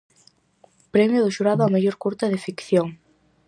[0.93, 2.87] Premio do xurado á mellor curta de ficción.